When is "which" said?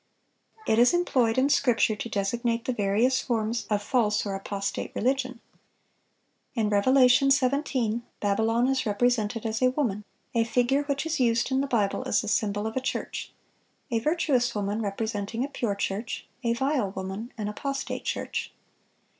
10.85-11.05